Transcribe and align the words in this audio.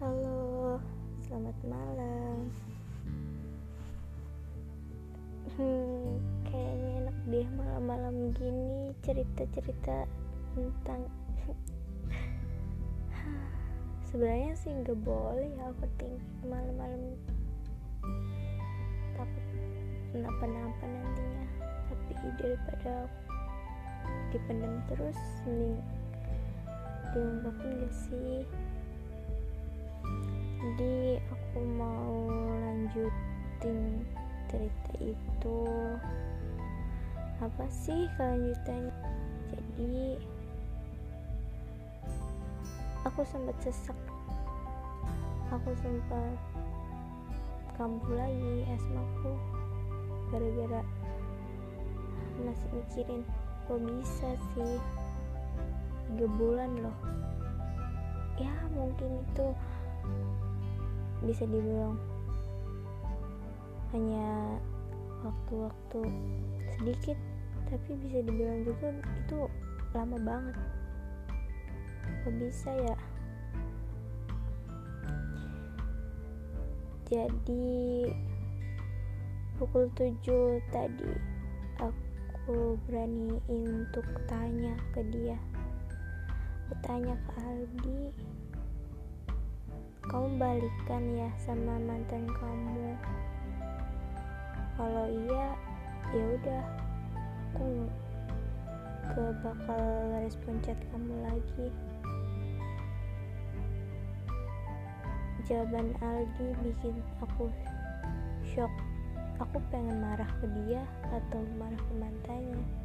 Halo, 0.00 0.80
selamat 1.20 1.52
malam. 1.68 2.48
Hmm, 5.52 6.16
kayaknya 6.48 6.88
enak 7.04 7.16
deh 7.28 7.48
malam-malam 7.60 8.32
gini 8.40 8.96
cerita-cerita 9.04 10.08
tentang 10.56 11.12
sebenarnya 14.08 14.56
sih 14.56 14.72
nggak 14.72 14.96
boleh 15.04 15.52
ya 15.60 15.68
overthinking 15.76 16.48
malam-malam 16.48 17.20
takut 19.12 19.44
kenapa-napa 20.16 20.84
nantinya 20.88 21.44
tapi 21.92 22.32
daripada 22.40 23.12
dipendam 24.32 24.80
terus 24.88 25.20
mending 25.44 26.03
diungkapin 27.14 27.70
gak 27.78 27.94
sih? 27.94 28.42
Jadi 30.58 31.22
aku 31.30 31.58
mau 31.78 32.26
lanjutin 32.58 34.02
cerita 34.50 34.92
itu. 34.98 35.58
Apa 37.38 37.64
sih 37.70 38.10
kelanjutannya? 38.18 38.90
Jadi 39.54 40.18
aku 43.06 43.22
sempat 43.22 43.54
sesak. 43.62 43.96
Aku 45.54 45.70
sempat 45.78 46.34
kambuh 47.78 48.14
lagi 48.18 48.66
asmaku 48.74 49.34
gara-gara 50.30 50.82
masih 52.42 52.70
mikirin 52.74 53.22
kok 53.66 53.78
bisa 53.82 54.30
sih 54.54 54.78
tiga 56.10 56.26
bulan 56.36 56.70
loh. 56.80 56.96
Ya 58.36 58.52
mungkin 58.74 59.22
itu 59.22 59.46
bisa 61.24 61.46
dibilang 61.48 61.96
hanya 63.94 64.58
waktu-waktu 65.22 66.00
sedikit 66.76 67.18
tapi 67.70 67.90
bisa 68.02 68.18
dibilang 68.26 68.66
juga 68.66 68.90
itu 68.92 69.40
lama 69.94 70.18
banget. 70.20 70.56
Kok 72.26 72.34
bisa 72.36 72.70
ya. 72.74 72.96
Jadi 77.08 78.10
pukul 79.54 79.86
7 79.94 80.58
tadi 80.74 81.12
aku 81.78 82.74
berani 82.84 83.38
untuk 83.46 84.04
tanya 84.26 84.74
ke 84.90 85.00
dia 85.14 85.38
aku 86.64 86.80
tanya 86.80 87.12
ke 87.28 87.36
Aldi. 87.44 88.00
Kamu 90.08 90.40
balikan 90.40 91.04
ya 91.12 91.28
sama 91.36 91.76
mantan 91.76 92.24
kamu. 92.24 92.96
Kalau 94.80 95.04
iya 95.12 95.52
ya 96.16 96.24
udah. 96.40 96.64
Aku 97.54 97.84
ke 99.12 99.22
bakal 99.44 99.84
respon 100.24 100.56
chat 100.64 100.80
kamu 100.88 101.12
lagi. 101.28 101.68
Jawaban 105.44 105.92
Aldi 106.00 106.48
bikin 106.64 106.96
aku 107.20 107.52
shock. 108.56 108.72
Aku 109.36 109.60
pengen 109.68 110.00
marah 110.00 110.32
ke 110.40 110.48
dia 110.64 110.80
atau 111.12 111.44
marah 111.60 111.76
ke 111.76 111.92
mantannya 112.00 112.83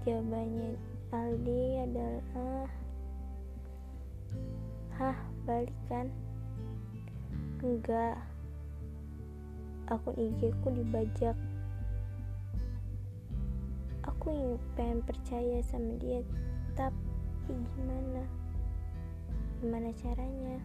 jawabannya 0.00 0.80
Aldi 1.12 1.62
adalah 1.84 2.70
hah 4.96 5.18
balikan 5.44 6.08
enggak. 7.60 8.16
Akun 9.90 10.14
IG 10.16 10.54
ku 10.62 10.70
dibajak. 10.72 11.36
Aku 14.06 14.32
yang 14.32 14.56
pengen 14.78 15.04
percaya 15.04 15.60
sama 15.66 15.98
dia 16.00 16.24
tapi 16.78 16.96
gimana? 17.52 18.22
Gimana 19.60 19.90
caranya? 20.00 20.56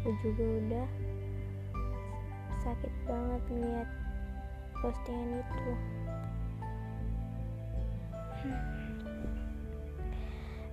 Aku 0.00 0.16
juga 0.24 0.44
udah 0.64 0.88
sakit 2.64 2.92
banget 3.04 3.42
ngeliat 3.52 3.88
postingan 4.80 5.40
itu 5.44 5.72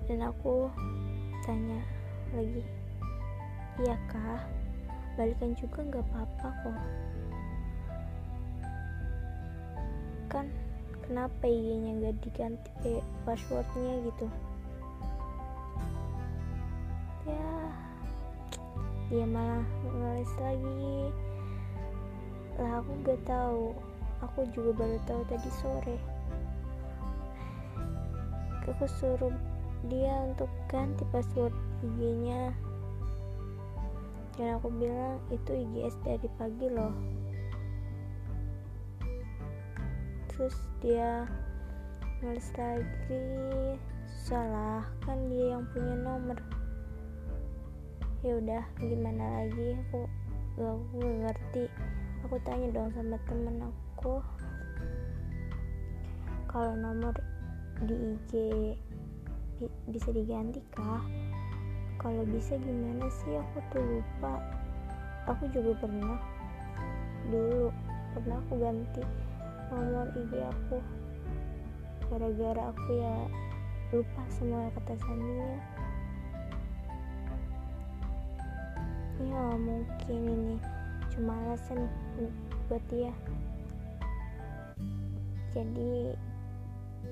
dan 0.08 0.20
aku 0.24 0.72
tanya 1.44 1.84
lagi 2.32 2.64
iya 3.78 3.96
kah? 4.10 4.42
Balikan 5.18 5.54
juga 5.58 5.86
nggak 5.86 6.06
apa-apa 6.10 6.48
kok. 6.66 6.80
Kan 10.30 10.46
kenapa 11.06 11.44
IG-nya 11.46 11.92
nggak 12.02 12.16
diganti 12.26 12.70
eh, 12.86 13.02
passwordnya 13.26 13.94
gitu? 14.06 14.28
Ya 17.30 17.52
dia 19.14 19.26
malah 19.30 19.66
ngeles 19.86 20.34
lagi. 20.42 21.14
Lah 22.58 22.82
aku 22.82 22.92
gak 23.06 23.22
tahu. 23.30 23.78
Aku 24.26 24.50
juga 24.50 24.74
baru 24.82 24.98
tahu 25.06 25.22
tadi 25.30 25.50
sore 25.62 26.17
aku 28.68 28.86
suruh 29.00 29.32
dia 29.88 30.12
untuk 30.28 30.52
ganti 30.68 31.08
password 31.14 31.56
IG-nya 31.86 32.52
dan 34.38 34.62
aku 34.62 34.70
bilang 34.70 35.18
itu 35.34 35.52
IGS 35.66 35.98
dari 36.06 36.30
pagi 36.38 36.68
loh. 36.70 36.94
Terus 40.30 40.54
dia 40.78 41.26
nulis 42.22 42.50
lagi 42.54 43.26
salah 44.06 44.86
kan 45.02 45.18
dia 45.26 45.58
yang 45.58 45.66
punya 45.74 45.98
nomor. 45.98 46.38
Ya 48.22 48.38
udah 48.38 48.64
gimana 48.78 49.26
lagi? 49.42 49.74
Aku 49.90 50.06
gak, 50.58 50.78
ngerti. 51.02 51.66
Aku 52.30 52.38
tanya 52.46 52.70
dong 52.70 52.94
sama 52.94 53.18
temen 53.26 53.58
aku 53.66 54.22
kalau 56.50 56.74
nomor 56.78 57.14
di 57.86 57.96
IG 58.18 58.32
bisa 59.92 60.10
diganti 60.10 60.64
kah? 60.74 61.04
Kalau 62.02 62.24
bisa 62.26 62.58
gimana 62.58 63.06
sih? 63.10 63.38
Aku 63.38 63.58
tuh 63.74 63.84
lupa. 63.84 64.42
Aku 65.30 65.46
juga 65.54 65.78
pernah 65.78 66.18
dulu 67.28 67.70
pernah 68.16 68.40
aku 68.48 68.54
ganti 68.58 69.04
nomor 69.70 70.08
IG 70.16 70.34
aku. 70.42 70.78
Gara-gara 72.08 72.72
aku 72.72 72.90
ya 72.98 73.16
lupa 73.92 74.22
semua 74.32 74.68
kata 74.76 75.00
sandinya 75.00 75.60
ya 79.18 79.44
mungkin 79.58 80.22
ini 80.30 80.56
cuma 81.10 81.34
alasan 81.50 81.90
buat 82.70 82.84
dia. 82.94 83.10
Jadi 85.58 86.14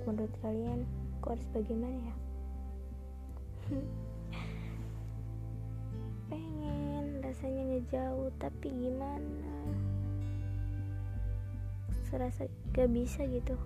menurut 0.06 0.34
kalian 0.42 0.86
aku 1.18 1.34
harus 1.34 1.48
bagaimana 1.50 1.98
ya? 1.98 2.16
Pengen 6.30 7.06
rasanya 7.26 7.64
ngejauh 7.74 8.30
tapi 8.38 8.70
gimana? 8.70 9.54
Serasa 12.06 12.46
gak 12.78 12.94
bisa 12.94 13.26
gitu. 13.26 13.58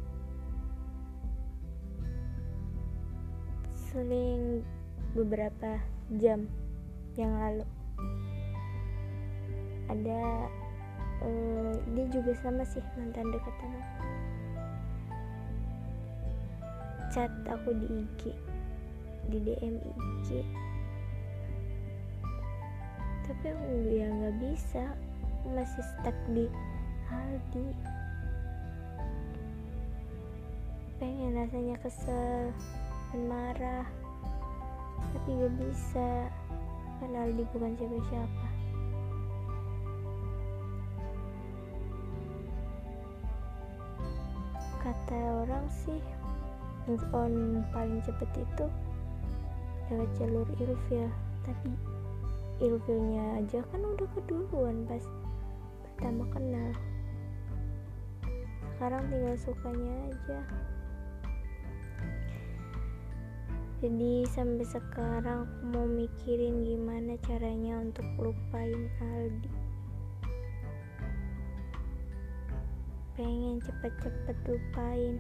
Seling 3.92 4.64
beberapa 5.12 5.84
jam 6.16 6.48
yang 7.20 7.36
lalu. 7.36 7.66
Ada 9.90 10.22
uh, 11.26 11.74
dia 11.98 12.06
juga 12.14 12.32
sama 12.40 12.64
sih 12.64 12.84
mantan 12.96 13.34
dekatan 13.34 13.72
chat 17.10 17.32
aku 17.50 17.74
di 17.74 17.88
IG 18.06 18.22
di 19.30 19.38
DM 19.42 19.76
IG 19.78 20.30
tapi 23.30 23.46
aku 23.54 23.66
ya 23.94 24.10
nggak 24.10 24.36
bisa 24.42 24.84
masih 25.48 25.84
stuck 25.86 26.18
di 26.34 26.50
Aldi. 27.10 27.68
Pengen 31.00 31.38
rasanya 31.42 31.76
kesel 31.82 32.52
dan 33.10 33.22
marah 33.26 33.88
tapi 35.00 35.30
gak 35.42 35.54
bisa 35.58 36.30
kan 37.00 37.12
Aldi 37.16 37.44
bukan 37.56 37.74
siapa-siapa. 37.80 38.48
Kata 44.80 45.20
orang 45.46 45.66
sih 45.72 46.02
move 46.90 47.06
on 47.14 47.62
paling 47.70 48.02
cepet 48.02 48.26
itu 48.34 48.66
lewat 49.94 50.10
jalur 50.18 50.48
ilfil. 50.58 51.06
Tapi 51.46 51.70
ilfilnya 52.66 53.38
aja 53.38 53.62
kan 53.70 53.82
udah 53.86 54.10
keduluan 54.18 54.90
pas 54.90 55.06
pertama 55.86 56.26
kenal. 56.34 56.74
Sekarang 58.74 59.06
tinggal 59.14 59.38
sukanya 59.38 59.94
aja. 60.10 60.40
Jadi 63.80 64.28
sampai 64.28 64.66
sekarang 64.68 65.48
aku 65.48 65.62
mau 65.72 65.88
mikirin 65.88 66.66
gimana 66.66 67.16
caranya 67.24 67.80
untuk 67.80 68.04
lupain 68.20 68.92
Aldi. 69.00 69.52
Pengen 73.16 73.64
cepet-cepet 73.64 74.38
lupain 74.52 75.16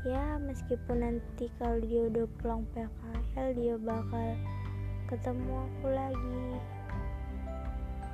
ya 0.00 0.40
meskipun 0.40 1.04
nanti 1.04 1.52
kalau 1.60 1.76
dia 1.84 2.08
udah 2.08 2.24
pulang 2.40 2.64
PKL 2.72 3.48
dia 3.52 3.74
bakal 3.76 4.28
ketemu 5.12 5.52
aku 5.60 5.86
lagi. 5.92 6.44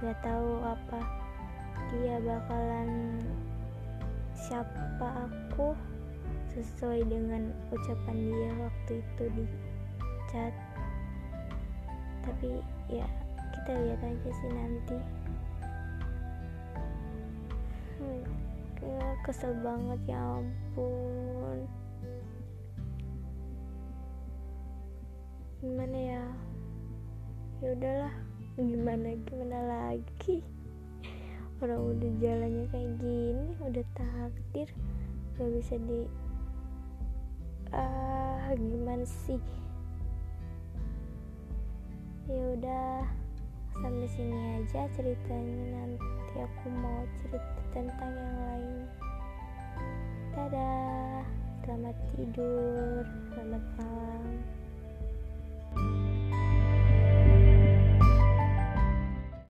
Gak 0.02 0.18
tahu 0.18 0.50
apa 0.66 1.00
dia 1.94 2.18
bakalan 2.18 3.22
siapa 4.34 5.30
aku 5.30 5.78
sesuai 6.50 7.06
dengan 7.06 7.54
ucapan 7.70 8.16
dia 8.34 8.50
waktu 8.58 8.92
itu 8.98 9.24
di 9.38 9.44
chat. 10.34 10.54
Tapi 12.26 12.58
ya 12.90 13.06
kita 13.54 13.72
lihat 13.78 14.00
aja 14.02 14.30
sih 14.34 14.50
nanti. 14.50 14.98
Hmm, 18.02 18.26
kesel 19.22 19.54
banget 19.62 20.00
ya 20.10 20.18
ampun. 20.76 21.58
Gimana 25.64 25.96
ya? 25.96 26.24
Ya 27.64 27.68
udahlah 27.72 28.14
gimana 28.60 29.08
gimana 29.24 29.58
lagi? 29.64 30.44
Orang 31.64 31.96
udah 31.96 32.12
jalannya 32.20 32.68
kayak 32.68 32.92
gini 33.00 33.56
udah 33.64 33.84
takdir 33.96 34.68
gak 35.40 35.48
bisa 35.56 35.80
di 35.80 36.04
ah 37.72 38.52
gimana 38.52 39.08
sih? 39.08 39.40
Ya 42.28 42.42
udah 42.52 43.08
sampai 43.80 44.08
sini 44.12 44.60
aja 44.60 44.84
ceritanya. 44.92 45.56
Nanti 45.72 46.36
aku 46.36 46.68
mau 46.68 47.00
cerita 47.24 47.60
tentang 47.72 48.12
yang 48.12 48.36
lain 48.44 49.05
Dadah, 50.36 51.24
selamat 51.64 51.96
tidur, 52.12 53.08
selamat 53.32 53.64
malam. 53.80 54.36